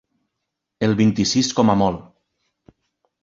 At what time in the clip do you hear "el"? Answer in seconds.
0.87-0.95